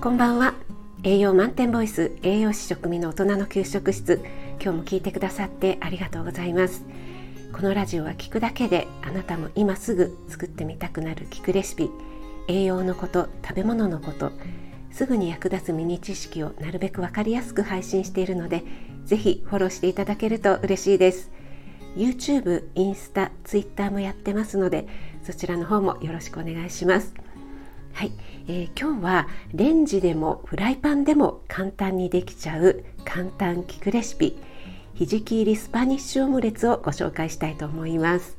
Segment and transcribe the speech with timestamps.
[0.00, 0.54] こんばんは。
[1.02, 4.22] 栄養満点ボイス栄養士食味の大人の給食室。
[4.62, 6.84] 今日も聞いてくださってありがとうございます。
[7.52, 11.90] このラジオは聞くだけであなたも今すぐ作ってみたくなる聞くレシピ
[12.46, 14.30] 栄養のこと食べ物のこと
[14.92, 18.62] すぐに役立つミニ知識をなるべくわかりやすく配信しているので
[19.04, 21.32] ぜひフォローしていただけると嬉しいです。
[21.96, 24.86] YouTube、インスタ、Twitter もやってますので
[25.24, 27.12] そちらの方もよろしくお願いします。
[27.98, 28.12] はい、
[28.46, 34.38] えー、今日はレンジでもフライパンでも簡単にできちゃう簡単聞くレシピ
[34.94, 38.38] ひじき入りスパニッシュオムレツをご紹介したいと思います、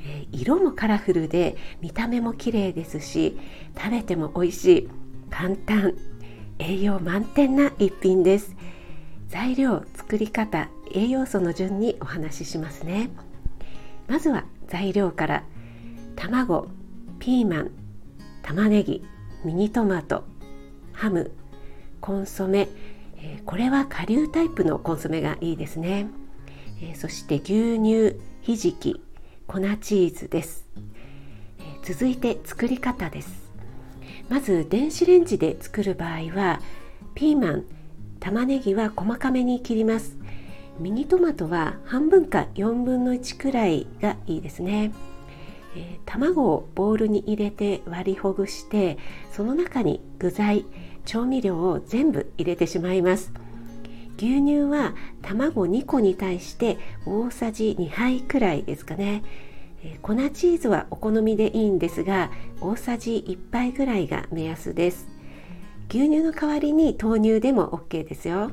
[0.00, 3.38] えー、色もカラフルで見た目も綺麗ですし
[3.76, 4.88] 食べても美味しい
[5.28, 5.94] 簡単
[6.58, 8.56] 栄養満点な一品です。
[9.28, 13.10] 材料作り方栄養素の順にお話ししますね。
[14.08, 15.44] まずは材料から。
[16.16, 16.66] 卵
[17.20, 17.87] ピーマン
[18.48, 19.04] 玉ねぎ
[19.44, 20.24] ミニトマト
[20.94, 21.32] ハム
[22.00, 22.70] コンソメ、
[23.18, 26.06] えー、これは顆粒タイプのコンソメがいいですね、
[26.80, 29.02] えー、そして牛乳ひじき
[29.46, 30.66] 粉チーズです、
[31.58, 33.50] えー、続いて作り方です。
[34.30, 36.62] まず電子レンジで作る場合は
[37.14, 37.64] ピーマン
[38.18, 40.16] 玉ねぎは細かめに切ります。
[40.78, 44.94] ミニトマトは半分か4分の1くらいがいいですね。
[45.78, 48.98] えー、卵をボウルに入れて割りほぐして
[49.30, 50.66] その中に具材
[51.04, 53.32] 調味料を全部入れてしまいます。
[54.16, 59.22] 牛乳は卵2個に対して大さじ2杯くらいですかね、
[59.84, 65.06] えー、粉チーズはお好みでいいんですが大さじ1杯ぐらいが目安です。
[65.88, 68.50] 牛乳の代わりに豆乳でも OK ですよ、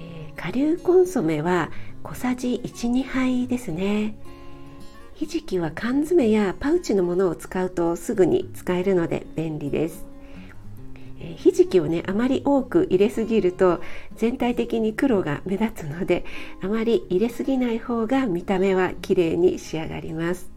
[0.00, 1.72] えー、顆粒コンソメは
[2.04, 4.16] 小さじ12杯ですね。
[5.18, 10.06] ひじきは缶詰やパウチのものを使うとすぐに使えるので便利です。
[11.18, 13.80] えひじきをねあまり多く入れすぎると
[14.14, 16.24] 全体的に黒が目立つので
[16.62, 20.52] あまり入れすぎない方が見た目は綺麗に仕上がります。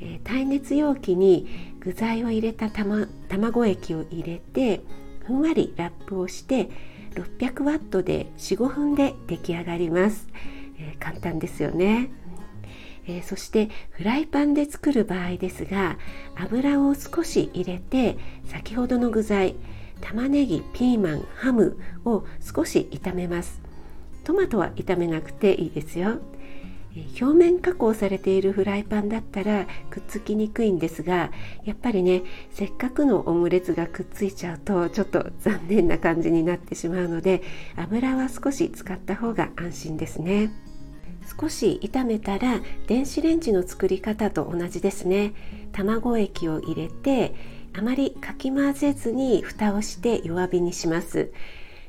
[0.00, 1.48] え耐熱容器に
[1.80, 4.82] 具材を入れた卵液を入れて
[5.26, 6.70] ふんわりラップをして
[7.40, 10.28] 600ワットで45分で出来上がります、
[10.78, 12.10] えー、簡単ですよね
[13.06, 15.98] えー、そしてフライパンで作る場合ですが
[16.36, 18.16] 油を少し入れて
[18.46, 19.54] 先ほどの具材
[20.00, 23.60] 玉ねぎピーマンハムを少し炒めます
[24.24, 26.18] トマトは炒めなくていいですよ
[27.20, 31.32] 表面加工されているフライパンだったらくっつきにくいんですが
[31.64, 32.22] やっぱりね
[32.52, 37.42] せっかくのオムレツがくっついちゃうとちょっと残念な感じになってしまうので
[37.76, 40.52] 油は少し使った方が安心ですね。
[41.40, 45.32] 少し炒めたら電子レンジの作り方と同じですね。
[45.72, 47.34] 卵液を入れて
[47.72, 51.32] あまりかき混ぜずに蓋をして弱火にします。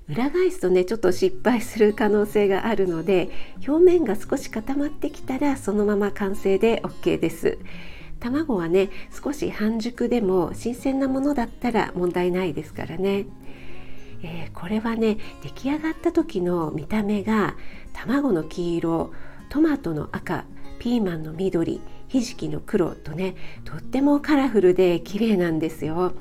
[0.07, 3.29] 裏返すとねちょっと失敗する可能性があるので
[3.68, 7.57] 表面が少し固まってきたらそのまま完成で OK です。
[8.19, 13.25] 卵はね少し半熟でも新鮮なものだったら問題ないですからね。
[14.25, 17.56] えー、これはね出来上がった時の見た目が
[17.94, 19.13] 卵の黄色
[19.50, 20.46] トマトの赤
[20.80, 23.35] ピーマンの緑ひじきの黒とね
[23.66, 26.14] とってもカラフルで綺麗なんですよ。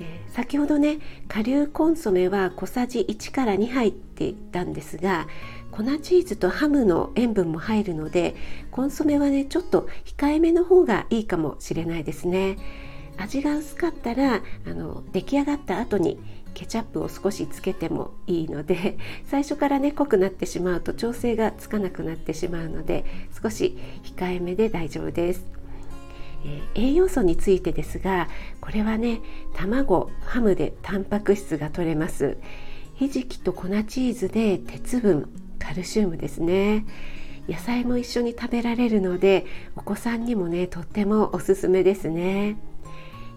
[0.00, 5.28] えー、先ほどね顆粒コンソメは小さじ1から2入っていたんですが
[5.70, 8.34] 粉チーズとハムの塩分も入るので
[8.72, 12.56] コンソメはねちょっと控えめの方がいいかもしれないですね。
[13.18, 16.18] 味が薄かったらあの出来上がった後に
[16.54, 23.04] ケチャップを少しつけてもいいので 最初からね濃くなってしまうと調整がつかなくなってしまうので
[23.42, 25.46] 少し控えめで大丈夫です。
[26.44, 28.28] えー、栄養素についてですが
[28.60, 29.20] これはね
[29.54, 32.36] 卵ハムでタンパク質が取れます
[32.94, 35.28] ひじきと粉チーズで鉄分
[35.60, 36.84] カルシウムですね
[37.48, 39.46] 野菜も一緒に食べられるので
[39.76, 42.56] お子さんにもねとってもおすすめですね。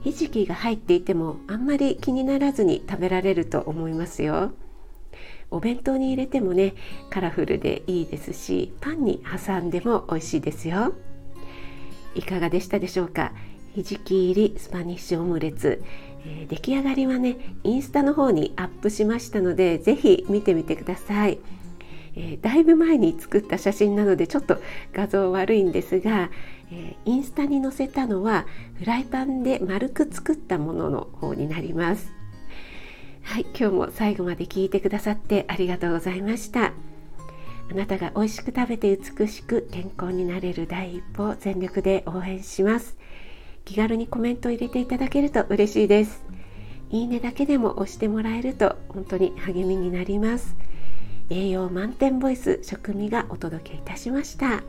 [0.05, 4.51] ひじきが入っていてもあんまり気にならずに食べられると思いますよ。
[5.49, 6.75] お弁当に入れてもね
[7.09, 10.93] カラフルでいいですしパンに挟んでも美味しいですよ。
[12.13, 13.33] いかがでしたでしょうか？
[13.73, 15.83] ひじき入りスパニッシュオムレツ、
[16.23, 21.39] えー、出来上がりはねインスタの方にアップしましたので是非見てみてください。
[22.15, 24.61] えー、だいぶ前に作った写真なのでちょっと
[24.93, 26.29] 画像悪いんですが、
[26.71, 28.45] えー、インスタに載せたのは
[28.75, 32.11] フライパンで丸く作ったものの方になります。
[33.21, 36.73] はい今日も最後まで聞いてくださってありがとうございました。
[37.69, 42.97] あなたが美味しく食べて美しく健康になれる第一歩を全力で応援します。
[43.65, 46.23] 気軽にコメントを入れていただけると嬉しいです。
[46.91, 50.55] いいねだけでも押してもらえると本当に励みになります。
[51.29, 54.63] 栄養満点ボイス食味がお届けいたしました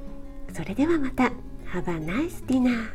[0.54, 1.32] それではまた
[1.72, 2.90] Have a nice dinner!